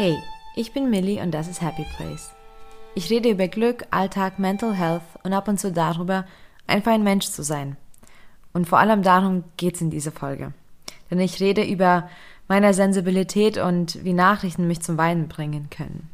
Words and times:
Hey, 0.00 0.22
ich 0.54 0.72
bin 0.72 0.90
Millie 0.90 1.20
und 1.20 1.32
das 1.32 1.48
ist 1.48 1.60
Happy 1.60 1.84
Place. 1.96 2.30
Ich 2.94 3.10
rede 3.10 3.30
über 3.30 3.48
Glück, 3.48 3.84
Alltag, 3.90 4.38
Mental 4.38 4.72
Health 4.72 5.02
und 5.24 5.32
ab 5.32 5.48
und 5.48 5.58
zu 5.58 5.72
darüber, 5.72 6.24
einfach 6.68 6.92
ein 6.92 7.02
Mensch 7.02 7.26
zu 7.26 7.42
sein. 7.42 7.76
Und 8.52 8.68
vor 8.68 8.78
allem 8.78 9.02
darum 9.02 9.42
geht's 9.56 9.80
in 9.80 9.90
dieser 9.90 10.12
Folge. 10.12 10.52
Denn 11.10 11.18
ich 11.18 11.40
rede 11.40 11.64
über 11.64 12.08
meine 12.46 12.74
Sensibilität 12.74 13.58
und 13.58 14.04
wie 14.04 14.12
Nachrichten 14.12 14.68
mich 14.68 14.82
zum 14.82 14.96
Weinen 14.98 15.26
bringen 15.26 15.68
können. 15.68 16.08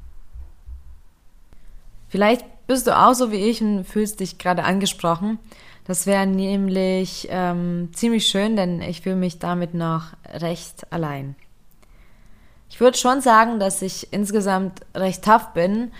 Vielleicht 2.08 2.46
bist 2.66 2.86
du 2.86 2.98
auch 2.98 3.12
so 3.12 3.32
wie 3.32 3.50
ich 3.50 3.60
und 3.60 3.84
fühlst 3.84 4.20
dich 4.20 4.38
gerade 4.38 4.64
angesprochen. 4.64 5.38
Das 5.84 6.06
wäre 6.06 6.26
nämlich 6.26 7.28
ähm, 7.28 7.90
ziemlich 7.92 8.28
schön, 8.28 8.56
denn 8.56 8.80
ich 8.80 9.02
fühle 9.02 9.16
mich 9.16 9.40
damit 9.40 9.74
noch 9.74 10.14
recht 10.32 10.90
allein. 10.90 11.34
Ich 12.74 12.80
würde 12.80 12.98
schon 12.98 13.20
sagen, 13.20 13.60
dass 13.60 13.82
ich 13.82 14.12
insgesamt 14.12 14.80
recht 14.96 15.24
tough 15.24 15.52
bin. 15.54 15.92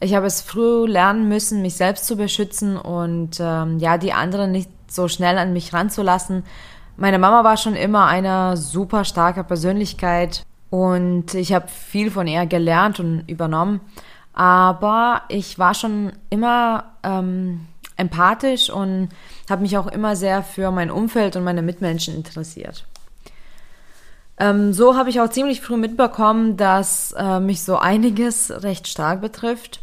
Ich 0.00 0.12
habe 0.12 0.26
es 0.26 0.42
früh 0.42 0.84
lernen 0.84 1.28
müssen, 1.28 1.62
mich 1.62 1.76
selbst 1.76 2.04
zu 2.04 2.16
beschützen 2.16 2.76
und 2.76 3.38
ähm, 3.38 3.78
ja, 3.78 3.96
die 3.96 4.12
anderen 4.12 4.50
nicht 4.50 4.68
so 4.88 5.06
schnell 5.06 5.38
an 5.38 5.52
mich 5.52 5.72
ranzulassen. 5.72 6.42
Meine 6.96 7.20
Mama 7.20 7.44
war 7.44 7.56
schon 7.56 7.76
immer 7.76 8.06
eine 8.06 8.56
super 8.56 9.04
starke 9.04 9.44
Persönlichkeit 9.44 10.44
und 10.68 11.32
ich 11.34 11.52
habe 11.52 11.68
viel 11.68 12.10
von 12.10 12.26
ihr 12.26 12.44
gelernt 12.46 12.98
und 12.98 13.22
übernommen. 13.28 13.80
Aber 14.32 15.22
ich 15.28 15.60
war 15.60 15.74
schon 15.74 16.10
immer 16.28 16.86
ähm, 17.04 17.68
empathisch 17.96 18.68
und 18.68 19.10
habe 19.48 19.62
mich 19.62 19.78
auch 19.78 19.86
immer 19.86 20.16
sehr 20.16 20.42
für 20.42 20.72
mein 20.72 20.90
Umfeld 20.90 21.36
und 21.36 21.44
meine 21.44 21.62
Mitmenschen 21.62 22.16
interessiert. 22.16 22.84
Ähm, 24.38 24.72
so 24.72 24.96
habe 24.96 25.10
ich 25.10 25.20
auch 25.20 25.30
ziemlich 25.30 25.60
früh 25.60 25.76
mitbekommen, 25.76 26.56
dass 26.56 27.12
äh, 27.12 27.40
mich 27.40 27.62
so 27.62 27.76
einiges 27.76 28.50
recht 28.62 28.86
stark 28.86 29.20
betrifft. 29.20 29.80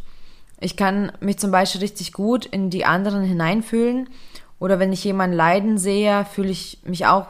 Ich 0.59 0.77
kann 0.77 1.11
mich 1.19 1.39
zum 1.39 1.51
Beispiel 1.51 1.81
richtig 1.81 2.13
gut 2.13 2.45
in 2.45 2.69
die 2.69 2.85
anderen 2.85 3.23
hineinfühlen. 3.23 4.09
Oder 4.59 4.79
wenn 4.79 4.93
ich 4.93 5.03
jemanden 5.03 5.35
leiden 5.35 5.77
sehe, 5.77 6.25
fühle 6.25 6.49
ich 6.49 6.79
mich 6.85 7.05
auch 7.05 7.27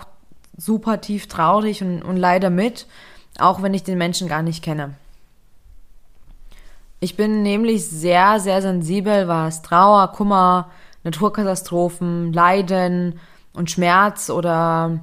super 0.55 1.01
tief 1.01 1.27
traurig 1.27 1.81
und, 1.81 2.03
und 2.03 2.17
leide 2.17 2.49
mit, 2.49 2.85
auch 3.39 3.63
wenn 3.63 3.73
ich 3.73 3.83
den 3.83 3.97
Menschen 3.97 4.27
gar 4.27 4.43
nicht 4.43 4.63
kenne. 4.63 4.93
Ich 6.99 7.17
bin 7.17 7.41
nämlich 7.41 7.85
sehr, 7.85 8.39
sehr 8.39 8.61
sensibel, 8.61 9.27
was 9.27 9.61
Trauer, 9.61 10.11
Kummer, 10.11 10.69
Naturkatastrophen, 11.03 12.31
Leiden 12.31 13.19
und 13.53 13.71
Schmerz 13.71 14.29
oder 14.29 14.99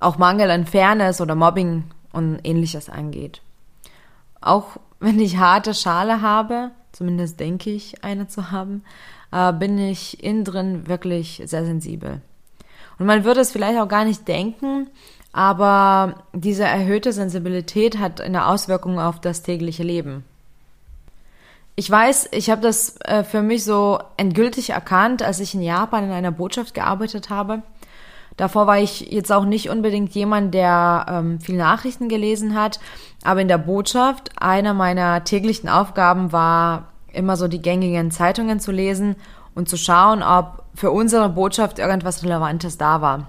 auch 0.00 0.18
Mangel 0.18 0.50
an 0.50 0.66
Fairness 0.66 1.20
oder 1.20 1.34
Mobbing 1.34 1.84
und 2.12 2.40
ähnliches 2.44 2.88
angeht. 2.88 3.40
Auch 4.40 4.76
wenn 5.00 5.20
ich 5.20 5.38
harte 5.38 5.74
Schale 5.74 6.22
habe, 6.22 6.70
zumindest 6.92 7.40
denke 7.40 7.70
ich, 7.70 8.04
eine 8.04 8.28
zu 8.28 8.50
haben, 8.50 8.82
äh, 9.32 9.52
bin 9.52 9.78
ich 9.78 10.22
innen 10.22 10.44
drin 10.44 10.86
wirklich 10.86 11.42
sehr 11.44 11.64
sensibel. 11.64 12.20
Und 12.98 13.06
man 13.06 13.24
würde 13.24 13.40
es 13.40 13.52
vielleicht 13.52 13.80
auch 13.80 13.88
gar 13.88 14.04
nicht 14.04 14.28
denken, 14.28 14.88
aber 15.32 16.22
diese 16.32 16.62
erhöhte 16.62 17.12
Sensibilität 17.12 17.98
hat 17.98 18.20
eine 18.20 18.46
Auswirkung 18.46 19.00
auf 19.00 19.20
das 19.20 19.42
tägliche 19.42 19.82
Leben. 19.82 20.24
Ich 21.76 21.90
weiß, 21.90 22.28
ich 22.30 22.50
habe 22.50 22.60
das 22.60 23.00
äh, 23.00 23.24
für 23.24 23.42
mich 23.42 23.64
so 23.64 23.98
endgültig 24.16 24.70
erkannt, 24.70 25.24
als 25.24 25.40
ich 25.40 25.54
in 25.54 25.62
Japan 25.62 26.04
in 26.04 26.12
einer 26.12 26.30
Botschaft 26.30 26.72
gearbeitet 26.72 27.30
habe. 27.30 27.62
Davor 28.36 28.66
war 28.66 28.78
ich 28.78 29.12
jetzt 29.12 29.30
auch 29.30 29.44
nicht 29.44 29.70
unbedingt 29.70 30.14
jemand, 30.14 30.54
der 30.54 31.06
ähm, 31.08 31.40
viel 31.40 31.56
Nachrichten 31.56 32.08
gelesen 32.08 32.54
hat, 32.54 32.80
aber 33.22 33.40
in 33.40 33.48
der 33.48 33.58
Botschaft, 33.58 34.32
einer 34.36 34.74
meiner 34.74 35.22
täglichen 35.22 35.68
Aufgaben 35.68 36.32
war 36.32 36.88
immer 37.12 37.36
so 37.36 37.46
die 37.46 37.62
gängigen 37.62 38.10
Zeitungen 38.10 38.58
zu 38.58 38.72
lesen 38.72 39.14
und 39.54 39.68
zu 39.68 39.76
schauen, 39.76 40.22
ob 40.22 40.64
für 40.74 40.90
unsere 40.90 41.28
Botschaft 41.28 41.78
irgendwas 41.78 42.24
Relevantes 42.24 42.76
da 42.76 43.00
war. 43.00 43.28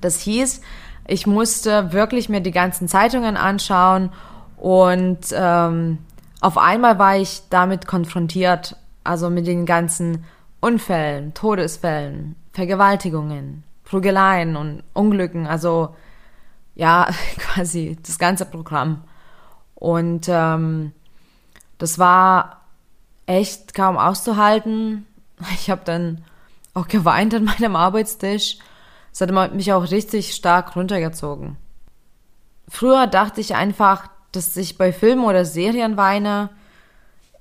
Das 0.00 0.20
hieß, 0.20 0.62
ich 1.06 1.26
musste 1.26 1.92
wirklich 1.92 2.30
mir 2.30 2.40
die 2.40 2.50
ganzen 2.50 2.88
Zeitungen 2.88 3.36
anschauen 3.36 4.10
und 4.56 5.18
ähm, 5.32 5.98
auf 6.40 6.56
einmal 6.56 6.98
war 6.98 7.16
ich 7.18 7.42
damit 7.50 7.86
konfrontiert, 7.86 8.76
also 9.04 9.28
mit 9.28 9.46
den 9.46 9.66
ganzen 9.66 10.24
Unfällen, 10.60 11.34
Todesfällen, 11.34 12.36
Vergewaltigungen, 12.52 13.64
Prügeleien 13.88 14.56
und 14.56 14.82
Unglücken, 14.92 15.46
also 15.46 15.94
ja, 16.74 17.08
quasi 17.38 17.96
das 18.06 18.18
ganze 18.18 18.44
Programm. 18.44 19.04
Und 19.74 20.26
ähm, 20.28 20.92
das 21.78 21.98
war 21.98 22.62
echt 23.26 23.74
kaum 23.74 23.96
auszuhalten. 23.96 25.04
Ich 25.54 25.70
habe 25.70 25.82
dann 25.84 26.24
auch 26.74 26.88
geweint 26.88 27.32
an 27.32 27.44
meinem 27.44 27.76
Arbeitstisch. 27.76 28.58
Es 29.12 29.20
hat 29.20 29.54
mich 29.54 29.72
auch 29.72 29.88
richtig 29.92 30.34
stark 30.34 30.74
runtergezogen. 30.74 31.56
Früher 32.68 33.06
dachte 33.06 33.40
ich 33.40 33.54
einfach, 33.54 34.08
dass 34.32 34.56
ich 34.56 34.76
bei 34.78 34.92
Filmen 34.92 35.22
oder 35.22 35.44
Serien 35.44 35.96
weine. 35.96 36.50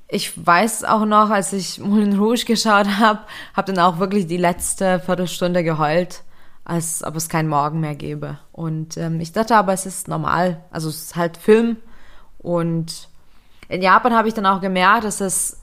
Ich 0.08 0.46
weiß 0.46 0.84
auch 0.84 1.06
noch, 1.06 1.31
als 1.31 1.53
ich 1.53 1.79
Moulin 1.79 2.19
Rouge 2.19 2.46
geschaut 2.46 2.88
habe, 3.00 3.22
habe 3.56 3.74
dann 3.74 3.84
auch 3.84 3.97
wirklich 3.97 4.28
die 4.28 4.38
letzte 4.38 5.00
Viertelstunde 5.00 5.64
geheult 5.64 6.22
als 6.67 7.01
ob 7.01 7.16
es 7.16 7.29
keinen 7.29 7.47
Morgen 7.47 7.79
mehr 7.79 7.95
gäbe. 7.95 8.39
Und 8.51 8.97
ähm, 8.97 9.22
ich 9.22 9.31
dachte 9.31 9.55
aber, 9.55 9.72
es 9.72 9.85
ist 9.85 10.09
normal. 10.09 10.61
Also 10.69 10.89
es 10.89 10.97
ist 10.97 11.16
halt 11.16 11.38
Film. 11.38 11.78
Und 12.39 13.07
in 13.69 13.81
Japan 13.81 14.13
habe 14.13 14.28
ich 14.28 14.33
dann 14.33 14.45
auch 14.45 14.59
gemerkt, 14.59 15.05
dass 15.05 15.22
es, 15.22 15.61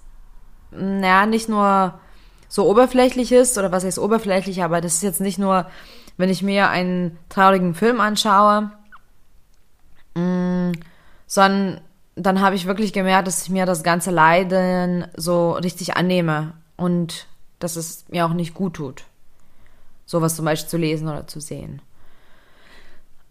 naja, 0.70 1.26
nicht 1.26 1.46
nur 1.46 2.00
so 2.48 2.66
oberflächlich 2.66 3.32
ist, 3.32 3.58
oder 3.58 3.70
was 3.70 3.84
heißt 3.84 3.98
oberflächlich, 3.98 4.62
aber 4.62 4.80
das 4.80 4.94
ist 4.94 5.02
jetzt 5.02 5.20
nicht 5.20 5.38
nur, 5.38 5.66
wenn 6.16 6.30
ich 6.30 6.42
mir 6.42 6.70
einen 6.70 7.18
traurigen 7.28 7.74
Film 7.74 8.00
anschaue, 8.00 8.70
mh, 10.14 10.22
mm, 10.22 10.72
sondern 11.26 11.80
dann 12.14 12.40
habe 12.40 12.56
ich 12.56 12.64
wirklich 12.64 12.94
gemerkt, 12.94 13.26
dass 13.26 13.42
ich 13.42 13.50
mir 13.50 13.66
das 13.66 13.82
ganze 13.82 14.10
Leiden 14.10 15.06
so 15.16 15.52
richtig 15.52 15.98
annehme 15.98 16.54
und 16.76 17.26
dass 17.58 17.76
es 17.76 18.06
mir 18.08 18.24
auch 18.24 18.32
nicht 18.32 18.54
gut 18.54 18.74
tut 18.74 19.04
sowas 20.06 20.36
zum 20.36 20.44
Beispiel 20.44 20.68
zu 20.68 20.76
lesen 20.76 21.08
oder 21.08 21.26
zu 21.26 21.40
sehen. 21.40 21.82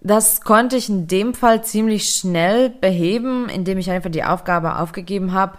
Das 0.01 0.41
konnte 0.41 0.75
ich 0.75 0.89
in 0.89 1.07
dem 1.07 1.33
Fall 1.33 1.63
ziemlich 1.63 2.09
schnell 2.09 2.69
beheben, 2.69 3.47
indem 3.47 3.77
ich 3.77 3.89
einfach 3.89 4.11
die 4.11 4.25
Aufgabe 4.25 4.77
aufgegeben 4.79 5.31
habe. 5.31 5.57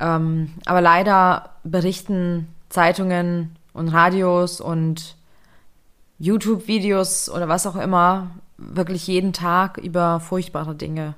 Ähm, 0.00 0.54
aber 0.64 0.80
leider 0.80 1.50
berichten 1.64 2.48
Zeitungen 2.70 3.56
und 3.74 3.88
Radios 3.88 4.60
und 4.60 5.16
YouTube-Videos 6.18 7.28
oder 7.28 7.48
was 7.48 7.66
auch 7.66 7.76
immer 7.76 8.30
wirklich 8.56 9.06
jeden 9.06 9.32
Tag 9.32 9.78
über 9.78 10.18
furchtbare 10.20 10.74
Dinge. 10.74 11.14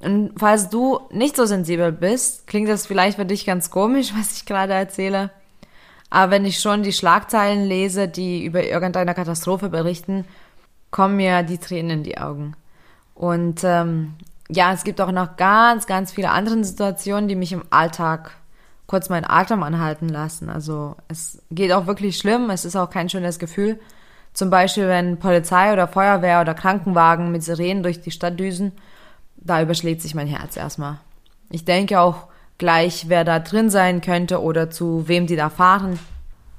Und 0.00 0.32
falls 0.36 0.68
du 0.68 1.00
nicht 1.10 1.36
so 1.36 1.46
sensibel 1.46 1.92
bist, 1.92 2.46
klingt 2.46 2.68
das 2.68 2.86
vielleicht 2.86 3.16
für 3.16 3.24
dich 3.24 3.46
ganz 3.46 3.70
komisch, 3.70 4.12
was 4.18 4.36
ich 4.36 4.46
gerade 4.46 4.72
erzähle. 4.72 5.30
Aber 6.14 6.30
wenn 6.30 6.44
ich 6.44 6.60
schon 6.60 6.84
die 6.84 6.92
Schlagzeilen 6.92 7.64
lese, 7.64 8.06
die 8.06 8.44
über 8.44 8.62
irgendeine 8.62 9.14
Katastrophe 9.14 9.68
berichten, 9.68 10.24
kommen 10.92 11.16
mir 11.16 11.42
die 11.42 11.58
Tränen 11.58 11.90
in 11.90 12.02
die 12.04 12.18
Augen. 12.18 12.54
Und 13.16 13.64
ähm, 13.64 14.14
ja, 14.48 14.72
es 14.72 14.84
gibt 14.84 15.00
auch 15.00 15.10
noch 15.10 15.36
ganz, 15.36 15.88
ganz 15.88 16.12
viele 16.12 16.30
andere 16.30 16.62
Situationen, 16.62 17.26
die 17.26 17.34
mich 17.34 17.50
im 17.50 17.64
Alltag 17.70 18.30
kurz 18.86 19.08
meinen 19.08 19.28
Atem 19.28 19.64
anhalten 19.64 20.08
lassen. 20.08 20.50
Also 20.50 20.94
es 21.08 21.42
geht 21.50 21.72
auch 21.72 21.88
wirklich 21.88 22.16
schlimm, 22.16 22.48
es 22.50 22.64
ist 22.64 22.76
auch 22.76 22.90
kein 22.90 23.08
schönes 23.08 23.40
Gefühl. 23.40 23.80
Zum 24.34 24.50
Beispiel, 24.50 24.86
wenn 24.86 25.18
Polizei 25.18 25.72
oder 25.72 25.88
Feuerwehr 25.88 26.40
oder 26.40 26.54
Krankenwagen 26.54 27.32
mit 27.32 27.42
Sirenen 27.42 27.82
durch 27.82 28.00
die 28.00 28.12
Stadt 28.12 28.38
düsen, 28.38 28.70
da 29.34 29.60
überschlägt 29.60 30.00
sich 30.00 30.14
mein 30.14 30.28
Herz 30.28 30.56
erstmal. 30.56 31.00
Ich 31.50 31.64
denke 31.64 31.98
auch 31.98 32.28
gleich, 32.58 33.08
wer 33.08 33.24
da 33.24 33.38
drin 33.40 33.70
sein 33.70 34.00
könnte 34.00 34.40
oder 34.40 34.70
zu 34.70 35.08
wem 35.08 35.26
die 35.26 35.36
da 35.36 35.50
fahren. 35.50 35.98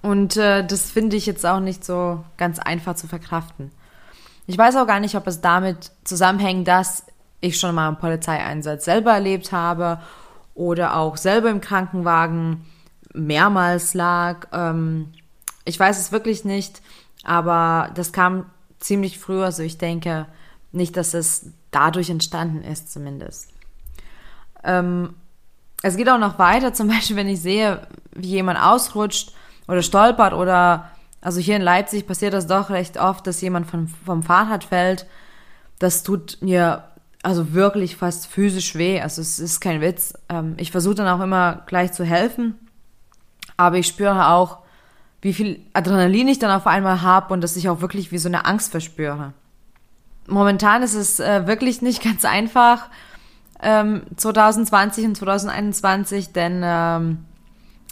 Und 0.02 0.38
äh, 0.38 0.66
das 0.66 0.92
finde 0.92 1.16
ich 1.16 1.26
jetzt 1.26 1.46
auch 1.46 1.60
nicht 1.60 1.84
so 1.84 2.24
ganz 2.38 2.60
einfach 2.60 2.96
zu 2.96 3.08
verkraften. 3.08 3.72
Ich 4.48 4.58
weiß 4.58 4.76
auch 4.76 4.86
gar 4.86 5.00
nicht, 5.00 5.16
ob 5.16 5.26
es 5.26 5.42
damit 5.42 5.92
zusammenhängt, 6.04 6.68
dass 6.68 7.06
ich 7.42 7.60
schon 7.60 7.76
mal 7.76 7.88
einen 7.88 7.98
Polizeieinsatz 7.98 8.86
selber 8.86 9.14
erlebt 9.14 9.52
habe 9.52 10.00
oder 10.54 10.98
auch 10.98 11.18
selber 11.18 11.50
im 11.50 11.62
Krankenwagen 11.62 12.66
mehrmals 13.14 13.94
lag. 13.94 14.48
Ähm, 14.52 15.12
ich 15.64 15.80
weiß 15.80 16.00
es 16.00 16.12
wirklich 16.12 16.46
nicht, 16.46 16.82
aber 17.24 17.90
das 17.96 18.14
kam 18.14 18.46
ziemlich 18.80 19.18
früh. 19.18 19.44
Also 19.44 19.64
ich 19.64 19.78
denke 19.78 20.28
nicht, 20.72 20.96
dass 20.98 21.14
es 21.14 21.48
dadurch 21.72 22.10
entstanden 22.10 22.64
ist, 22.64 22.92
zumindest. 22.92 23.50
Ähm, 24.64 25.16
es 25.82 25.98
geht 25.98 26.10
auch 26.10 26.18
noch 26.18 26.40
weiter, 26.40 26.74
zum 26.74 26.88
Beispiel, 26.88 27.16
wenn 27.16 27.28
ich 27.28 27.42
sehe, 27.42 27.88
wie 28.14 28.30
jemand 28.30 28.60
ausrutscht 28.60 29.34
oder 29.68 29.82
stolpert 29.82 30.34
oder, 30.34 30.90
also 31.22 31.40
hier 31.40 31.56
in 31.56 31.62
Leipzig 31.62 32.08
passiert 32.08 32.34
das 32.34 32.48
doch 32.48 32.70
recht 32.70 32.98
oft, 32.98 33.28
dass 33.28 33.42
jemand 33.42 33.68
vom, 33.68 33.88
vom 33.88 34.24
Fahrrad 34.24 34.64
fällt. 34.64 35.06
Das 35.80 36.04
tut 36.04 36.38
mir 36.42 36.84
also 37.26 37.54
wirklich 37.54 37.96
fast 37.96 38.28
physisch 38.28 38.76
weh. 38.76 39.02
Also 39.02 39.22
es 39.22 39.40
ist 39.40 39.60
kein 39.60 39.82
Witz. 39.82 40.14
Ähm, 40.30 40.54
ich 40.58 40.72
versuche 40.72 40.96
dann 40.96 41.08
auch 41.08 41.24
immer 41.24 41.64
gleich 41.66 41.92
zu 41.92 42.04
helfen, 42.04 42.56
aber 43.58 43.78
ich 43.78 43.88
spüre 43.88 44.30
auch, 44.30 44.60
wie 45.22 45.34
viel 45.34 45.60
Adrenalin 45.74 46.28
ich 46.28 46.38
dann 46.38 46.52
auf 46.52 46.68
einmal 46.68 47.02
habe 47.02 47.34
und 47.34 47.42
dass 47.42 47.56
ich 47.56 47.68
auch 47.68 47.82
wirklich 47.82 48.12
wie 48.12 48.20
so 48.20 48.30
eine 48.30 48.46
Angst 48.46 48.70
verspüre. 48.70 49.34
Momentan 50.28 50.84
ist 50.84 50.94
es 50.94 51.20
äh, 51.20 51.48
wirklich 51.48 51.82
nicht 51.82 52.04
ganz 52.04 52.26
einfach, 52.26 52.90
ähm, 53.66 54.04
2020 54.16 55.06
und 55.06 55.18
2021, 55.18 56.32
denn 56.32 56.62
ähm, 56.64 57.26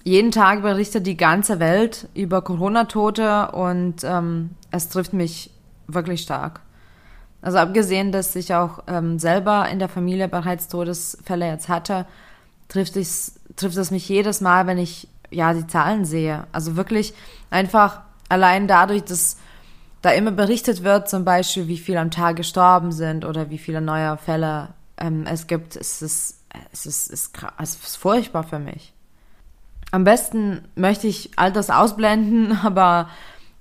jeden 0.03 0.31
Tag 0.31 0.61
berichtet 0.61 1.07
die 1.07 1.17
ganze 1.17 1.59
Welt 1.59 2.07
über 2.13 2.41
Corona-Tote 2.41 3.51
und 3.51 4.03
ähm, 4.03 4.51
es 4.71 4.89
trifft 4.89 5.13
mich 5.13 5.49
wirklich 5.87 6.21
stark. 6.21 6.61
Also 7.41 7.57
abgesehen, 7.57 8.11
dass 8.11 8.35
ich 8.35 8.53
auch 8.53 8.83
ähm, 8.87 9.17
selber 9.17 9.67
in 9.69 9.79
der 9.79 9.89
Familie 9.89 10.27
bereits 10.27 10.67
Todesfälle 10.67 11.47
jetzt 11.47 11.67
hatte, 11.69 12.05
trifft 12.69 12.95
es, 12.95 13.39
trifft 13.55 13.77
es 13.77 13.91
mich 13.91 14.07
jedes 14.07 14.41
Mal, 14.41 14.67
wenn 14.67 14.77
ich 14.77 15.07
ja 15.31 15.53
die 15.53 15.67
Zahlen 15.67 16.05
sehe. 16.05 16.45
Also 16.51 16.75
wirklich 16.75 17.13
einfach 17.49 18.01
allein 18.29 18.67
dadurch, 18.67 19.03
dass 19.03 19.37
da 20.03 20.11
immer 20.11 20.31
berichtet 20.31 20.83
wird, 20.83 21.09
zum 21.09 21.25
Beispiel, 21.25 21.67
wie 21.67 21.77
viele 21.77 21.99
am 21.99 22.11
Tag 22.11 22.35
gestorben 22.35 22.91
sind 22.91 23.25
oder 23.25 23.49
wie 23.49 23.57
viele 23.57 23.81
neue 23.81 24.17
Fälle 24.17 24.69
ähm, 24.97 25.25
es 25.25 25.47
gibt, 25.47 25.75
ist 25.75 26.01
es, 26.01 26.39
es 26.71 26.85
ist, 26.85 27.11
ist, 27.11 27.37
es 27.59 27.75
ist 27.75 27.95
furchtbar 27.97 28.43
für 28.43 28.59
mich. 28.59 28.93
Am 29.91 30.03
besten 30.03 30.67
möchte 30.75 31.07
ich 31.07 31.31
all 31.35 31.51
das 31.51 31.69
ausblenden, 31.69 32.57
aber 32.63 33.09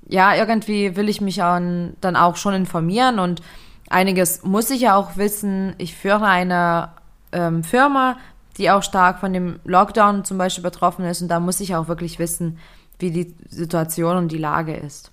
ja, 0.06 0.34
irgendwie 0.34 0.96
will 0.96 1.08
ich 1.08 1.20
mich 1.20 1.42
an, 1.42 1.96
dann 2.00 2.16
auch 2.16 2.36
schon 2.36 2.54
informieren 2.54 3.18
und 3.18 3.42
einiges 3.88 4.42
muss 4.42 4.70
ich 4.70 4.82
ja 4.82 4.96
auch 4.96 5.16
wissen. 5.16 5.74
Ich 5.78 5.94
führe 5.94 6.24
eine 6.26 6.90
ähm, 7.32 7.62
Firma, 7.62 8.16
die 8.58 8.70
auch 8.70 8.82
stark 8.82 9.20
von 9.20 9.32
dem 9.32 9.60
Lockdown 9.64 10.24
zum 10.24 10.38
Beispiel 10.38 10.64
betroffen 10.64 11.04
ist 11.04 11.22
und 11.22 11.28
da 11.28 11.40
muss 11.40 11.60
ich 11.60 11.74
auch 11.74 11.88
wirklich 11.88 12.18
wissen, 12.18 12.58
wie 12.98 13.10
die 13.10 13.34
Situation 13.48 14.16
und 14.16 14.32
die 14.32 14.38
Lage 14.38 14.74
ist. 14.74 15.12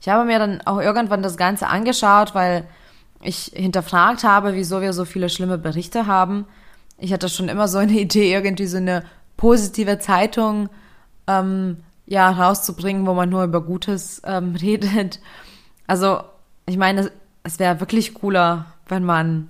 Ich 0.00 0.08
habe 0.08 0.24
mir 0.24 0.38
dann 0.38 0.60
auch 0.62 0.80
irgendwann 0.80 1.22
das 1.22 1.36
Ganze 1.36 1.66
angeschaut, 1.66 2.34
weil 2.34 2.66
ich 3.22 3.52
hinterfragt 3.54 4.24
habe, 4.24 4.54
wieso 4.54 4.80
wir 4.80 4.92
so 4.92 5.04
viele 5.04 5.28
schlimme 5.28 5.58
Berichte 5.58 6.06
haben. 6.06 6.46
Ich 6.98 7.12
hatte 7.12 7.28
schon 7.28 7.48
immer 7.48 7.68
so 7.68 7.78
eine 7.78 7.92
Idee, 8.00 8.32
irgendwie 8.32 8.66
so 8.66 8.78
eine 8.78 9.04
positive 9.36 9.98
Zeitung 9.98 10.68
ähm, 11.26 11.78
ja 12.06 12.30
rauszubringen, 12.30 13.06
wo 13.06 13.14
man 13.14 13.28
nur 13.28 13.44
über 13.44 13.62
Gutes 13.62 14.22
ähm, 14.24 14.54
redet. 14.60 15.20
Also 15.86 16.20
ich 16.66 16.76
meine, 16.76 17.10
es 17.42 17.58
wäre 17.58 17.80
wirklich 17.80 18.14
cooler, 18.14 18.66
wenn 18.88 19.04
man 19.04 19.48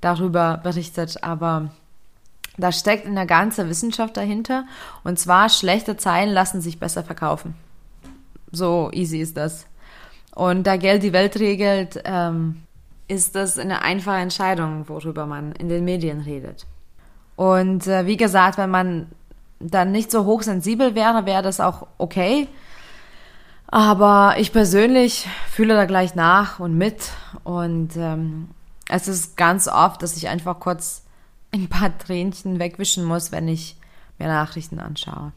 darüber 0.00 0.60
berichtet, 0.62 1.22
aber 1.22 1.70
da 2.56 2.72
steckt 2.72 3.06
eine 3.06 3.26
ganze 3.26 3.68
Wissenschaft 3.68 4.16
dahinter. 4.16 4.64
Und 5.04 5.18
zwar, 5.18 5.48
schlechte 5.48 5.96
Zeilen 5.96 6.30
lassen 6.30 6.60
sich 6.60 6.78
besser 6.78 7.04
verkaufen. 7.04 7.54
So 8.50 8.90
easy 8.92 9.20
ist 9.20 9.36
das. 9.36 9.66
Und 10.34 10.66
da 10.66 10.76
Geld 10.76 11.02
die 11.02 11.12
Welt 11.12 11.38
regelt, 11.38 12.00
ähm, 12.04 12.62
ist 13.08 13.34
das 13.34 13.58
eine 13.58 13.82
einfache 13.82 14.18
Entscheidung, 14.18 14.88
worüber 14.88 15.26
man 15.26 15.52
in 15.52 15.68
den 15.68 15.84
Medien 15.84 16.20
redet. 16.20 16.66
Und 17.36 17.86
äh, 17.86 18.06
wie 18.06 18.16
gesagt, 18.16 18.58
wenn 18.58 18.70
man 18.70 19.06
dann 19.60 19.92
nicht 19.92 20.10
so 20.10 20.24
hochsensibel 20.24 20.94
wäre, 20.94 21.26
wäre 21.26 21.42
das 21.42 21.60
auch 21.60 21.86
okay. 21.98 22.48
Aber 23.66 24.36
ich 24.38 24.52
persönlich 24.52 25.28
fühle 25.50 25.74
da 25.74 25.84
gleich 25.84 26.14
nach 26.14 26.60
und 26.60 26.76
mit. 26.76 27.10
Und 27.44 27.96
ähm, 27.96 28.48
es 28.88 29.08
ist 29.08 29.36
ganz 29.36 29.68
oft, 29.68 30.02
dass 30.02 30.16
ich 30.16 30.28
einfach 30.28 30.58
kurz 30.60 31.02
ein 31.52 31.68
paar 31.68 31.96
Tränchen 31.96 32.58
wegwischen 32.58 33.04
muss, 33.04 33.32
wenn 33.32 33.48
ich 33.48 33.76
mir 34.18 34.28
Nachrichten 34.28 34.80
anschaue. 34.80 35.32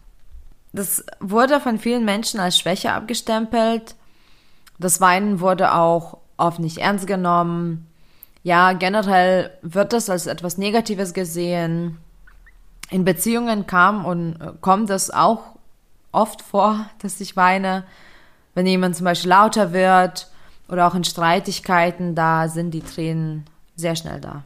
Das 0.73 1.05
wurde 1.19 1.59
von 1.59 1.79
vielen 1.79 2.05
Menschen 2.05 2.39
als 2.39 2.57
Schwäche 2.57 2.93
abgestempelt. 2.93 3.95
Das 4.79 5.01
Weinen 5.01 5.39
wurde 5.41 5.73
auch 5.73 6.17
oft 6.41 6.59
nicht 6.59 6.79
ernst 6.79 7.07
genommen 7.07 7.87
ja, 8.43 8.73
generell 8.73 9.51
wird 9.61 9.93
das 9.93 10.09
als 10.09 10.25
etwas 10.25 10.57
Negatives 10.57 11.13
gesehen. 11.13 11.99
In 12.89 13.05
Beziehungen 13.05 13.67
kam 13.67 14.05
und 14.05 14.35
äh, 14.41 14.51
kommt 14.61 14.89
es 14.89 15.11
auch 15.11 15.55
oft 16.11 16.41
vor, 16.41 16.87
dass 16.99 17.21
ich 17.21 17.37
weine, 17.37 17.83
wenn 18.53 18.65
jemand 18.65 18.95
zum 18.95 19.05
Beispiel 19.05 19.29
lauter 19.29 19.73
wird 19.73 20.29
oder 20.67 20.87
auch 20.87 20.95
in 20.95 21.03
Streitigkeiten, 21.03 22.15
da 22.15 22.49
sind 22.49 22.71
die 22.71 22.81
Tränen 22.81 23.45
sehr 23.75 23.95
schnell 23.95 24.19
da. 24.19 24.43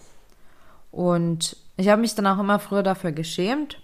Und 0.91 1.57
ich 1.77 1.89
habe 1.89 2.01
mich 2.01 2.15
dann 2.15 2.27
auch 2.27 2.39
immer 2.39 2.59
früher 2.59 2.83
dafür 2.83 3.11
geschämt, 3.11 3.81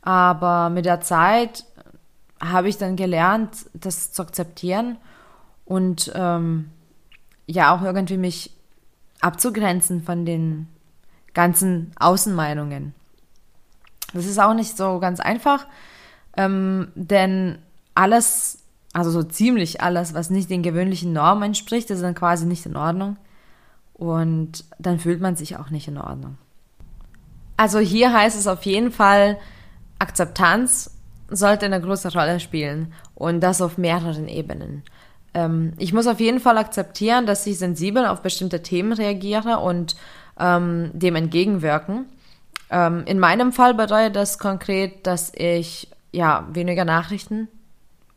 aber 0.00 0.70
mit 0.70 0.84
der 0.84 1.00
Zeit 1.00 1.64
habe 2.40 2.68
ich 2.68 2.78
dann 2.78 2.96
gelernt, 2.96 3.50
das 3.74 4.12
zu 4.12 4.22
akzeptieren 4.22 4.96
und 5.64 6.10
ähm, 6.14 6.70
ja 7.52 7.74
auch 7.74 7.82
irgendwie 7.82 8.16
mich 8.16 8.50
abzugrenzen 9.20 10.02
von 10.02 10.24
den 10.24 10.68
ganzen 11.34 11.92
Außenmeinungen. 11.98 12.94
Das 14.12 14.26
ist 14.26 14.38
auch 14.38 14.54
nicht 14.54 14.76
so 14.76 14.98
ganz 14.98 15.20
einfach, 15.20 15.66
ähm, 16.36 16.88
denn 16.94 17.58
alles, 17.94 18.64
also 18.92 19.10
so 19.10 19.22
ziemlich 19.22 19.80
alles, 19.80 20.14
was 20.14 20.30
nicht 20.30 20.50
den 20.50 20.62
gewöhnlichen 20.62 21.12
Normen 21.12 21.44
entspricht, 21.44 21.90
ist 21.90 22.02
dann 22.02 22.14
quasi 22.14 22.46
nicht 22.46 22.66
in 22.66 22.76
Ordnung. 22.76 23.16
Und 23.94 24.64
dann 24.78 24.98
fühlt 24.98 25.20
man 25.20 25.36
sich 25.36 25.56
auch 25.56 25.70
nicht 25.70 25.88
in 25.88 25.98
Ordnung. 25.98 26.36
Also 27.56 27.78
hier 27.78 28.12
heißt 28.12 28.38
es 28.38 28.46
auf 28.46 28.64
jeden 28.64 28.90
Fall, 28.90 29.38
Akzeptanz 29.98 30.98
sollte 31.28 31.66
eine 31.66 31.80
große 31.80 32.12
Rolle 32.12 32.40
spielen 32.40 32.92
und 33.14 33.40
das 33.40 33.62
auf 33.62 33.78
mehreren 33.78 34.28
Ebenen 34.28 34.82
ähm, 35.34 35.72
ich 35.78 35.92
muss 35.92 36.06
auf 36.06 36.20
jeden 36.20 36.40
Fall 36.40 36.58
akzeptieren, 36.58 37.26
dass 37.26 37.46
ich 37.46 37.58
sensibel 37.58 38.06
auf 38.06 38.22
bestimmte 38.22 38.62
Themen 38.62 38.92
reagiere 38.92 39.58
und 39.58 39.96
ähm, 40.38 40.90
dem 40.92 41.16
entgegenwirken. 41.16 42.06
Ähm, 42.70 43.04
in 43.06 43.18
meinem 43.18 43.52
Fall 43.52 43.74
bedeutet 43.74 44.16
das 44.16 44.38
konkret, 44.38 45.06
dass 45.06 45.32
ich 45.34 45.88
ja 46.12 46.46
weniger 46.52 46.84
Nachrichten 46.84 47.48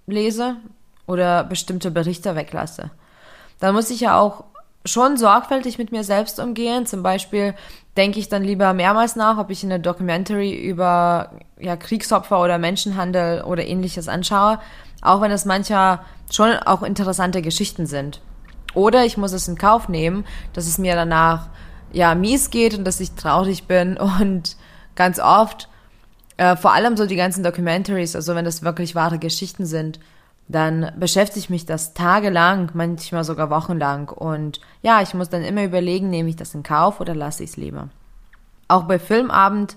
lese 0.08 0.58
oder 1.08 1.44
bestimmte 1.44 1.92
Berichte 1.92 2.36
weglasse. 2.36 2.92
Dann 3.60 3.76
muss 3.76 3.90
ich 3.90 4.02
ja 4.02 4.20
auch 4.20 4.46
schon 4.86 5.18
sorgfältig 5.18 5.78
mit 5.78 5.92
mir 5.92 6.04
selbst 6.04 6.40
umgehen. 6.40 6.86
Zum 6.86 7.04
Beispiel 7.04 7.56
denke 7.98 8.20
ich 8.20 8.30
dann 8.30 8.44
lieber 8.44 8.74
mehrmals 8.74 9.16
nach, 9.16 9.38
ob 9.38 9.50
ich 9.50 9.64
eine 9.64 9.80
Documentary 9.80 10.54
über 10.54 11.32
ja, 11.60 11.76
Kriegsopfer 11.76 12.42
oder 12.42 12.58
Menschenhandel 12.58 13.42
oder 13.44 13.66
ähnliches 13.66 14.08
anschaue, 14.08 14.60
auch 15.02 15.22
wenn 15.22 15.32
es 15.32 15.46
mancher 15.46 16.06
schon 16.32 16.54
auch 16.54 16.84
interessante 16.84 17.42
Geschichten 17.42 17.86
sind. 17.86 18.22
Oder 18.74 19.06
ich 19.06 19.18
muss 19.18 19.32
es 19.32 19.48
in 19.48 19.58
Kauf 19.58 19.90
nehmen, 19.90 20.26
dass 20.54 20.68
es 20.68 20.78
mir 20.78 20.96
danach 20.96 21.48
ja 21.94 22.14
mies 22.14 22.50
geht 22.50 22.78
und 22.78 22.86
dass 22.86 23.00
ich 23.00 23.14
traurig 23.14 23.68
bin 23.68 23.98
und 24.22 24.58
ganz 24.96 25.20
oft, 25.20 25.70
äh, 26.38 26.56
vor 26.56 26.74
allem 26.74 26.98
so 26.98 27.06
die 27.06 27.16
ganzen 27.16 27.44
Documentaries, 27.44 28.16
also 28.16 28.36
wenn 28.36 28.46
das 28.46 28.64
wirklich 28.64 28.94
wahre 28.96 29.20
Geschichten 29.20 29.66
sind, 29.66 30.00
dann 30.48 30.92
beschäftigt 30.98 31.50
mich 31.50 31.66
das 31.66 31.94
tagelang, 31.94 32.72
manchmal 32.74 33.24
sogar 33.24 33.50
wochenlang. 33.50 34.10
Und 34.10 34.62
ja, 34.82 35.02
ich 35.02 35.14
muss 35.14 35.30
dann 35.30 35.44
immer 35.44 35.64
überlegen, 35.64 36.10
nehme 36.10 36.30
ich 36.30 36.36
das 36.36 36.54
in 36.54 36.64
Kauf 36.64 37.00
oder 37.00 37.16
lasse 37.16 37.44
ich 37.44 37.52
es 37.52 37.58
lieber. 37.58 37.90
Auch 38.68 38.84
bei 38.84 39.00
Filmabend 39.00 39.76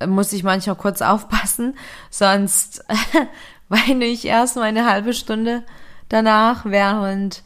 äh, 0.00 0.06
muss 0.06 0.32
ich 0.32 0.42
manchmal 0.42 0.76
kurz 0.76 1.00
aufpassen, 1.00 1.76
sonst 2.10 2.84
weine 3.68 4.04
ich 4.04 4.24
erst 4.24 4.56
mal 4.56 4.62
eine 4.62 4.90
halbe 4.90 5.12
Stunde 5.12 5.62
danach, 6.08 6.64
während 6.64 7.42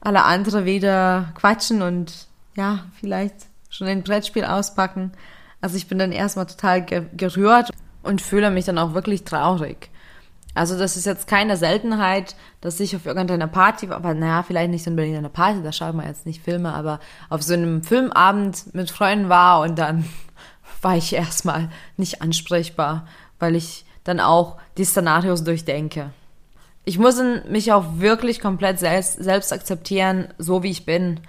alle 0.00 0.24
anderen 0.24 0.64
wieder 0.64 1.32
quatschen 1.34 1.82
und 1.82 2.26
ja, 2.56 2.84
vielleicht 2.98 3.34
schon 3.70 3.86
ein 3.86 4.02
Brettspiel 4.02 4.44
auspacken. 4.44 5.12
Also 5.60 5.76
ich 5.76 5.88
bin 5.88 5.98
dann 5.98 6.12
erstmal 6.12 6.46
total 6.46 6.84
gerührt 6.84 7.70
und 8.02 8.22
fühle 8.22 8.50
mich 8.50 8.64
dann 8.64 8.78
auch 8.78 8.94
wirklich 8.94 9.24
traurig. 9.24 9.90
Also 10.56 10.78
das 10.78 10.96
ist 10.96 11.04
jetzt 11.04 11.26
keine 11.26 11.58
Seltenheit, 11.58 12.34
dass 12.62 12.80
ich 12.80 12.96
auf 12.96 13.04
irgendeiner 13.04 13.46
Party, 13.46 13.88
aber 13.90 14.14
naja, 14.14 14.42
vielleicht 14.42 14.70
nicht 14.70 14.84
so 14.84 14.90
unbedingt 14.90 15.18
einer 15.18 15.28
Party, 15.28 15.62
da 15.62 15.70
schauen 15.70 15.96
wir 15.96 16.06
jetzt 16.06 16.24
nicht 16.24 16.42
Filme, 16.42 16.72
aber 16.72 16.98
auf 17.28 17.42
so 17.42 17.52
einem 17.52 17.82
Filmabend 17.82 18.74
mit 18.74 18.90
Freunden 18.90 19.28
war 19.28 19.60
und 19.60 19.78
dann 19.78 20.06
war 20.82 20.96
ich 20.96 21.12
erstmal 21.12 21.68
nicht 21.98 22.22
ansprechbar, 22.22 23.06
weil 23.38 23.54
ich 23.54 23.84
dann 24.02 24.18
auch 24.18 24.56
die 24.78 24.86
Szenarios 24.86 25.44
durchdenke. 25.44 26.10
Ich 26.84 26.98
muss 26.98 27.20
mich 27.48 27.72
auch 27.72 27.98
wirklich 27.98 28.40
komplett 28.40 28.78
selbst, 28.78 29.22
selbst 29.22 29.52
akzeptieren, 29.52 30.28
so 30.38 30.62
wie 30.62 30.70
ich 30.70 30.86
bin. 30.86 31.20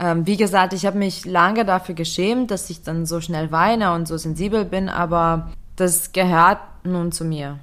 Ähm, 0.00 0.26
wie 0.26 0.36
gesagt, 0.36 0.72
ich 0.72 0.86
habe 0.86 0.98
mich 0.98 1.24
lange 1.24 1.64
dafür 1.64 1.94
geschämt, 1.94 2.50
dass 2.50 2.68
ich 2.68 2.82
dann 2.82 3.06
so 3.06 3.20
schnell 3.20 3.52
weine 3.52 3.92
und 3.92 4.08
so 4.08 4.16
sensibel 4.16 4.64
bin, 4.64 4.88
aber 4.88 5.52
das 5.76 6.10
gehört 6.10 6.58
nun 6.82 7.12
zu 7.12 7.24
mir. 7.24 7.60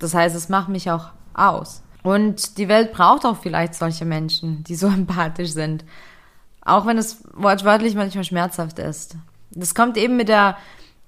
Das 0.00 0.14
heißt, 0.14 0.34
es 0.34 0.48
macht 0.48 0.68
mich 0.68 0.90
auch 0.90 1.10
aus. 1.34 1.82
Und 2.02 2.58
die 2.58 2.68
Welt 2.68 2.92
braucht 2.92 3.24
auch 3.24 3.36
vielleicht 3.36 3.74
solche 3.74 4.04
Menschen, 4.04 4.64
die 4.64 4.74
so 4.74 4.86
empathisch 4.88 5.52
sind. 5.52 5.84
Auch 6.62 6.86
wenn 6.86 6.98
es 6.98 7.22
wortwörtlich 7.34 7.94
manchmal 7.94 8.24
schmerzhaft 8.24 8.78
ist. 8.80 9.16
Das 9.52 9.74
kommt 9.74 9.96
eben 9.96 10.16
mit 10.16 10.28
der 10.28 10.56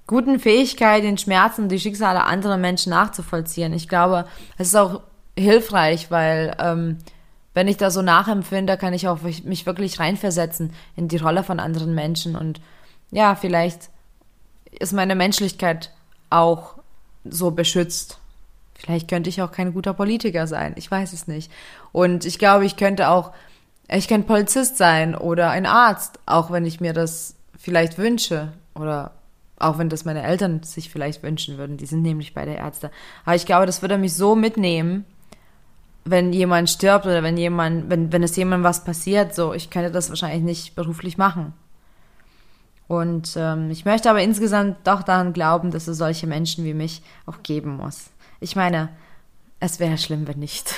guten 0.06 0.38
Fähigkeit, 0.38 1.04
den 1.04 1.18
Schmerzen 1.18 1.62
und 1.64 1.68
die 1.68 1.80
Schicksale 1.80 2.24
anderer 2.24 2.56
Menschen 2.56 2.90
nachzuvollziehen. 2.90 3.72
Ich 3.72 3.88
glaube, 3.88 4.26
es 4.58 4.68
ist 4.68 4.76
auch 4.76 5.02
hilfreich, 5.36 6.10
weil 6.10 6.56
ähm, 6.58 6.98
wenn 7.54 7.68
ich 7.68 7.76
da 7.76 7.90
so 7.90 8.02
nachempfinde, 8.02 8.76
kann 8.76 8.94
ich 8.94 9.08
auch 9.08 9.20
mich 9.22 9.66
wirklich 9.66 10.00
reinversetzen 10.00 10.72
in 10.96 11.08
die 11.08 11.18
Rolle 11.18 11.42
von 11.44 11.60
anderen 11.60 11.94
Menschen 11.94 12.36
und 12.36 12.60
ja, 13.10 13.34
vielleicht 13.34 13.90
ist 14.70 14.94
meine 14.94 15.14
Menschlichkeit 15.14 15.92
auch 16.30 16.76
so 17.24 17.50
beschützt. 17.50 18.18
Vielleicht 18.82 19.08
könnte 19.08 19.30
ich 19.30 19.42
auch 19.42 19.52
kein 19.52 19.74
guter 19.74 19.94
Politiker 19.94 20.46
sein. 20.46 20.74
Ich 20.76 20.90
weiß 20.90 21.12
es 21.12 21.28
nicht. 21.28 21.52
Und 21.92 22.24
ich 22.24 22.38
glaube, 22.38 22.64
ich 22.64 22.76
könnte 22.76 23.08
auch, 23.08 23.32
ich 23.88 24.08
könnte 24.08 24.26
Polizist 24.26 24.76
sein 24.76 25.14
oder 25.14 25.50
ein 25.50 25.66
Arzt, 25.66 26.18
auch 26.26 26.50
wenn 26.50 26.66
ich 26.66 26.80
mir 26.80 26.92
das 26.92 27.36
vielleicht 27.56 27.96
wünsche 27.96 28.52
oder 28.74 29.12
auch 29.58 29.78
wenn 29.78 29.88
das 29.88 30.04
meine 30.04 30.24
Eltern 30.24 30.64
sich 30.64 30.90
vielleicht 30.90 31.22
wünschen 31.22 31.58
würden. 31.58 31.76
Die 31.76 31.86
sind 31.86 32.02
nämlich 32.02 32.34
bei 32.34 32.44
der 32.44 32.58
Ärzte. 32.58 32.90
Aber 33.24 33.36
ich 33.36 33.46
glaube, 33.46 33.66
das 33.66 33.82
würde 33.82 33.98
mich 33.98 34.14
so 34.14 34.34
mitnehmen, 34.34 35.04
wenn 36.04 36.32
jemand 36.32 36.68
stirbt 36.68 37.06
oder 37.06 37.22
wenn 37.22 37.36
jemand, 37.36 37.88
wenn, 37.88 38.12
wenn 38.12 38.24
es 38.24 38.34
jemandem 38.34 38.64
was 38.64 38.82
passiert, 38.82 39.34
so, 39.36 39.54
ich 39.54 39.70
könnte 39.70 39.92
das 39.92 40.08
wahrscheinlich 40.08 40.42
nicht 40.42 40.74
beruflich 40.74 41.16
machen. 41.16 41.52
Und 42.88 43.34
ähm, 43.36 43.70
ich 43.70 43.84
möchte 43.84 44.10
aber 44.10 44.22
insgesamt 44.22 44.78
doch 44.84 45.04
daran 45.04 45.32
glauben, 45.32 45.70
dass 45.70 45.86
es 45.86 45.96
solche 45.96 46.26
Menschen 46.26 46.64
wie 46.64 46.74
mich 46.74 47.02
auch 47.26 47.44
geben 47.44 47.76
muss. 47.76 48.10
Ich 48.42 48.56
meine, 48.56 48.88
es 49.60 49.78
wäre 49.78 49.96
schlimm, 49.98 50.26
wenn 50.26 50.40
nicht. 50.40 50.74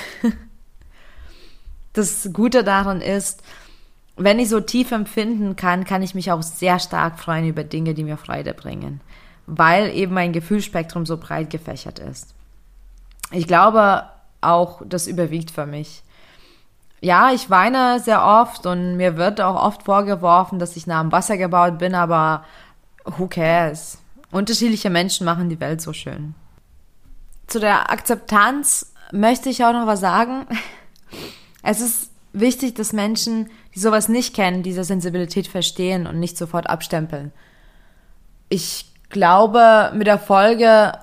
das 1.93 2.29
Gute 2.31 2.63
daran 2.63 3.01
ist, 3.01 3.41
wenn 4.17 4.37
ich 4.37 4.49
so 4.49 4.59
tief 4.59 4.91
empfinden 4.91 5.55
kann, 5.55 5.83
kann 5.83 6.03
ich 6.03 6.13
mich 6.13 6.31
auch 6.31 6.43
sehr 6.43 6.77
stark 6.77 7.19
freuen 7.19 7.47
über 7.47 7.63
Dinge, 7.63 7.95
die 7.95 8.03
mir 8.03 8.17
Freude 8.17 8.53
bringen, 8.53 9.01
weil 9.47 9.89
eben 9.95 10.13
mein 10.13 10.31
Gefühlsspektrum 10.31 11.07
so 11.07 11.17
breit 11.17 11.49
gefächert 11.49 11.97
ist. 11.97 12.35
Ich 13.31 13.47
glaube 13.47 14.03
auch, 14.41 14.83
das 14.85 15.07
überwiegt 15.07 15.49
für 15.49 15.65
mich. 15.65 16.03
Ja, 17.01 17.31
ich 17.31 17.49
weine 17.49 17.99
sehr 17.99 18.23
oft 18.23 18.67
und 18.67 18.95
mir 18.95 19.17
wird 19.17 19.41
auch 19.41 19.61
oft 19.61 19.83
vorgeworfen, 19.83 20.59
dass 20.59 20.77
ich 20.77 20.85
nah 20.85 20.99
am 20.99 21.11
Wasser 21.11 21.37
gebaut 21.37 21.79
bin, 21.79 21.95
aber 21.95 22.45
who 23.05 23.27
cares? 23.27 23.97
Unterschiedliche 24.29 24.91
Menschen 24.91 25.25
machen 25.25 25.49
die 25.49 25.59
Welt 25.59 25.81
so 25.81 25.93
schön. 25.93 26.35
Zu 27.47 27.59
der 27.59 27.91
Akzeptanz 27.91 28.93
möchte 29.11 29.49
ich 29.49 29.63
auch 29.63 29.73
noch 29.73 29.87
was 29.87 29.99
sagen. 29.99 30.47
Es 31.63 31.81
ist 31.81 32.11
wichtig, 32.33 32.75
dass 32.75 32.93
Menschen, 32.93 33.49
die 33.73 33.79
sowas 33.79 34.09
nicht 34.09 34.35
kennen, 34.35 34.63
diese 34.63 34.83
Sensibilität 34.83 35.47
verstehen 35.47 36.07
und 36.07 36.19
nicht 36.19 36.37
sofort 36.37 36.69
abstempeln. 36.69 37.31
Ich 38.49 38.93
glaube, 39.09 39.91
mit 39.95 40.07
der 40.07 40.19
Folge 40.19 40.93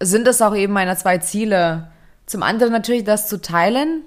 sind 0.00 0.26
es 0.26 0.42
auch 0.42 0.54
eben 0.54 0.72
meine 0.72 0.96
zwei 0.96 1.18
Ziele. 1.18 1.88
Zum 2.26 2.42
anderen 2.42 2.72
natürlich 2.72 3.04
das 3.04 3.28
zu 3.28 3.40
teilen, 3.40 4.02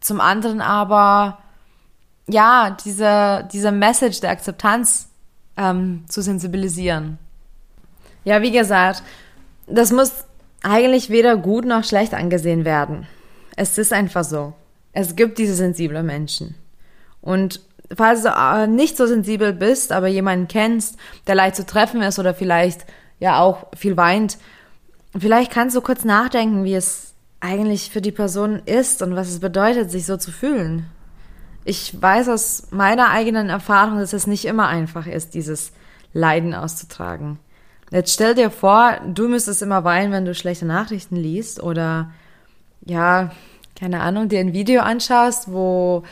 zum 0.00 0.20
anderen 0.20 0.60
aber 0.60 1.38
ja, 2.28 2.76
diese, 2.84 3.48
diese 3.52 3.70
Message 3.70 4.20
der 4.20 4.30
Akzeptanz 4.30 5.08
ähm, 5.56 6.04
zu 6.08 6.22
sensibilisieren. 6.22 7.18
Ja, 8.24 8.42
wie 8.42 8.50
gesagt, 8.50 9.02
das 9.66 9.92
muss 9.92 10.24
eigentlich 10.62 11.10
weder 11.10 11.36
gut 11.36 11.64
noch 11.64 11.84
schlecht 11.84 12.14
angesehen 12.14 12.64
werden. 12.64 13.06
Es 13.56 13.78
ist 13.78 13.92
einfach 13.92 14.24
so. 14.24 14.54
Es 14.92 15.16
gibt 15.16 15.38
diese 15.38 15.54
sensiblen 15.54 16.06
Menschen. 16.06 16.54
Und 17.20 17.60
falls 17.94 18.22
du 18.22 18.28
äh, 18.28 18.66
nicht 18.66 18.96
so 18.96 19.06
sensibel 19.06 19.52
bist, 19.52 19.92
aber 19.92 20.08
jemanden 20.08 20.48
kennst, 20.48 20.96
der 21.26 21.34
leicht 21.34 21.56
zu 21.56 21.66
treffen 21.66 22.02
ist 22.02 22.18
oder 22.18 22.34
vielleicht 22.34 22.86
ja 23.18 23.40
auch 23.40 23.66
viel 23.76 23.96
weint, 23.96 24.38
vielleicht 25.16 25.52
kannst 25.52 25.76
du 25.76 25.80
kurz 25.80 26.04
nachdenken, 26.04 26.64
wie 26.64 26.74
es 26.74 27.14
eigentlich 27.40 27.90
für 27.90 28.00
die 28.00 28.12
Person 28.12 28.62
ist 28.64 29.02
und 29.02 29.14
was 29.14 29.28
es 29.28 29.40
bedeutet, 29.40 29.90
sich 29.90 30.06
so 30.06 30.16
zu 30.16 30.32
fühlen. 30.32 30.86
Ich 31.64 32.00
weiß 32.00 32.28
aus 32.28 32.68
meiner 32.70 33.10
eigenen 33.10 33.48
Erfahrung, 33.48 33.98
dass 33.98 34.12
es 34.12 34.26
nicht 34.26 34.44
immer 34.44 34.68
einfach 34.68 35.06
ist, 35.06 35.34
dieses 35.34 35.72
Leiden 36.12 36.54
auszutragen. 36.54 37.38
Jetzt 37.90 38.14
stell 38.14 38.34
dir 38.34 38.50
vor, 38.50 38.98
du 39.06 39.28
müsstest 39.28 39.62
immer 39.62 39.84
weinen, 39.84 40.12
wenn 40.12 40.24
du 40.24 40.34
schlechte 40.34 40.66
Nachrichten 40.66 41.16
liest 41.16 41.62
oder 41.62 42.10
ja, 42.84 43.30
keine 43.78 44.00
Ahnung, 44.00 44.28
dir 44.28 44.40
ein 44.40 44.52
Video 44.52 44.80
anschaust, 44.82 45.52
wo 45.52 46.02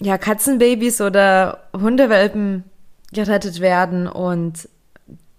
ja 0.00 0.18
Katzenbabys 0.18 1.00
oder 1.00 1.64
Hundewelpen 1.72 2.64
gerettet 3.12 3.60
werden 3.60 4.06
und 4.06 4.68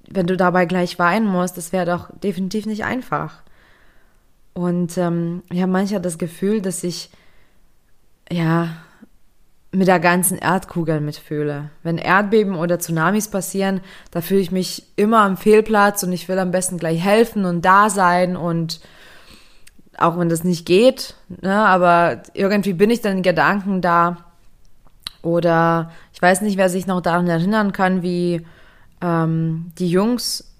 wenn 0.09 0.27
du 0.27 0.35
dabei 0.35 0.65
gleich 0.65 0.99
weinen 0.99 1.27
musst, 1.27 1.57
das 1.57 1.71
wäre 1.71 1.85
doch 1.85 2.09
definitiv 2.19 2.65
nicht 2.65 2.83
einfach. 2.83 3.43
Und 4.53 4.97
ähm, 4.97 5.43
habe 5.49 5.71
manchmal 5.71 6.01
das 6.01 6.17
Gefühl, 6.17 6.61
dass 6.61 6.83
ich 6.83 7.09
ja 8.29 8.75
mit 9.71 9.87
der 9.87 9.99
ganzen 9.99 10.37
Erdkugel 10.37 10.99
mitfühle. 10.99 11.69
Wenn 11.81 11.97
Erdbeben 11.97 12.55
oder 12.55 12.79
Tsunamis 12.79 13.29
passieren, 13.29 13.79
da 14.11 14.21
fühle 14.21 14.41
ich 14.41 14.51
mich 14.51 14.83
immer 14.97 15.21
am 15.21 15.37
Fehlplatz 15.37 16.03
und 16.03 16.11
ich 16.11 16.27
will 16.27 16.39
am 16.39 16.51
besten 16.51 16.77
gleich 16.77 16.99
helfen 16.99 17.45
und 17.45 17.63
da 17.63 17.89
sein 17.89 18.35
und 18.35 18.81
auch 19.97 20.17
wenn 20.17 20.29
das 20.29 20.43
nicht 20.43 20.65
geht, 20.65 21.15
ne, 21.41 21.55
aber 21.55 22.23
irgendwie 22.33 22.73
bin 22.73 22.89
ich 22.89 23.01
dann 23.01 23.17
in 23.17 23.23
Gedanken 23.23 23.81
da. 23.81 24.17
Oder 25.21 25.91
ich 26.13 26.21
weiß 26.21 26.41
nicht, 26.41 26.57
wer 26.57 26.69
sich 26.69 26.87
noch 26.87 27.01
daran 27.01 27.27
erinnern 27.27 27.71
kann, 27.71 28.01
wie 28.01 28.45
ähm, 29.01 29.71
die 29.77 29.89
Jungs 29.89 30.55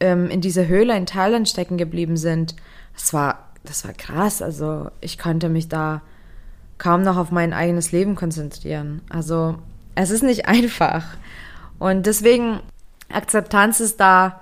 ähm, 0.00 0.28
in 0.30 0.40
dieser 0.40 0.66
Höhle 0.66 0.96
in 0.96 1.06
Thailand 1.06 1.48
stecken 1.48 1.76
geblieben 1.76 2.16
sind. 2.16 2.56
Das 2.94 3.12
war, 3.12 3.50
das 3.64 3.84
war 3.84 3.92
krass. 3.92 4.40
Also 4.40 4.90
ich 5.00 5.18
konnte 5.18 5.50
mich 5.50 5.68
da 5.68 6.00
kaum 6.78 7.02
noch 7.02 7.16
auf 7.16 7.30
mein 7.30 7.52
eigenes 7.52 7.92
Leben 7.92 8.14
konzentrieren. 8.14 9.02
Also 9.08 9.56
es 9.94 10.10
ist 10.10 10.22
nicht 10.22 10.46
einfach. 10.48 11.04
Und 11.78 12.06
deswegen 12.06 12.60
Akzeptanz 13.08 13.80
ist 13.80 14.00
da 14.00 14.40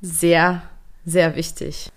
sehr, 0.00 0.62
sehr 1.04 1.36
wichtig. 1.36 1.90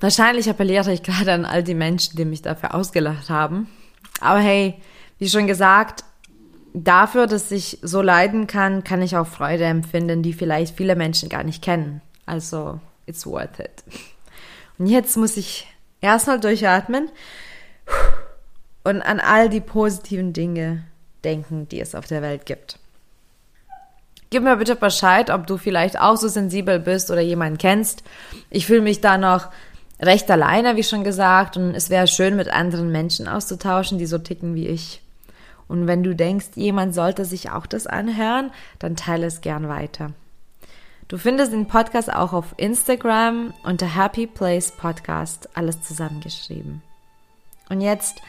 Wahrscheinlich 0.00 0.48
appelliere 0.48 0.92
ich 0.92 1.02
gerade 1.02 1.32
an 1.32 1.44
all 1.44 1.64
die 1.64 1.74
Menschen, 1.74 2.16
die 2.16 2.24
mich 2.24 2.42
dafür 2.42 2.74
ausgelacht 2.74 3.30
haben. 3.30 3.68
Aber 4.20 4.38
hey, 4.38 4.80
wie 5.18 5.28
schon 5.28 5.48
gesagt, 5.48 6.04
dafür, 6.72 7.26
dass 7.26 7.50
ich 7.50 7.78
so 7.82 8.02
leiden 8.02 8.46
kann, 8.46 8.84
kann 8.84 9.02
ich 9.02 9.16
auch 9.16 9.26
Freude 9.26 9.64
empfinden, 9.64 10.22
die 10.22 10.32
vielleicht 10.32 10.76
viele 10.76 10.94
Menschen 10.94 11.28
gar 11.28 11.42
nicht 11.42 11.62
kennen. 11.62 12.00
Also, 12.26 12.80
it's 13.06 13.26
worth 13.26 13.58
it. 13.58 13.82
Und 14.78 14.86
jetzt 14.86 15.16
muss 15.16 15.36
ich 15.36 15.66
erstmal 16.00 16.40
durchatmen 16.40 17.10
und 18.84 19.02
an 19.02 19.20
all 19.20 19.48
die 19.48 19.60
positiven 19.60 20.32
Dinge 20.32 20.84
denken, 21.24 21.68
die 21.68 21.80
es 21.80 21.94
auf 21.94 22.06
der 22.06 22.22
Welt 22.22 22.46
gibt. 22.46 22.78
Gib 24.30 24.42
mir 24.42 24.56
bitte 24.56 24.76
Bescheid, 24.76 25.30
ob 25.30 25.46
du 25.46 25.56
vielleicht 25.56 25.98
auch 25.98 26.16
so 26.16 26.28
sensibel 26.28 26.78
bist 26.78 27.10
oder 27.10 27.22
jemanden 27.22 27.58
kennst. 27.58 28.02
Ich 28.50 28.66
fühle 28.66 28.82
mich 28.82 29.00
da 29.00 29.16
noch 29.16 29.48
recht 30.00 30.30
alleine, 30.30 30.76
wie 30.76 30.84
schon 30.84 31.02
gesagt, 31.02 31.56
und 31.56 31.74
es 31.74 31.88
wäre 31.88 32.06
schön, 32.06 32.36
mit 32.36 32.48
anderen 32.48 32.92
Menschen 32.92 33.26
auszutauschen, 33.26 33.98
die 33.98 34.06
so 34.06 34.18
ticken 34.18 34.54
wie 34.54 34.68
ich. 34.68 35.00
Und 35.66 35.86
wenn 35.86 36.02
du 36.02 36.14
denkst, 36.14 36.48
jemand 36.54 36.94
sollte 36.94 37.24
sich 37.24 37.50
auch 37.50 37.66
das 37.66 37.86
anhören, 37.86 38.50
dann 38.78 38.96
teile 38.96 39.26
es 39.26 39.40
gern 39.40 39.68
weiter. 39.68 40.12
Du 41.08 41.16
findest 41.16 41.52
den 41.52 41.66
Podcast 41.66 42.12
auch 42.12 42.34
auf 42.34 42.54
Instagram 42.58 43.54
unter 43.62 43.86
Happy 43.96 44.26
Place 44.26 44.70
Podcast, 44.70 45.48
alles 45.56 45.80
zusammengeschrieben. 45.80 46.82
Und 47.70 47.80
jetzt 47.80 48.20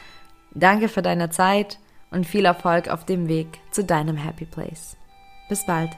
danke 0.52 0.88
für 0.88 1.02
deine 1.02 1.28
Zeit 1.28 1.78
und 2.10 2.26
viel 2.26 2.46
Erfolg 2.46 2.88
auf 2.88 3.04
dem 3.04 3.28
Weg 3.28 3.60
zu 3.70 3.84
deinem 3.84 4.16
Happy 4.16 4.46
Place. 4.46 4.96
Bis 5.50 5.66
bald. 5.66 5.90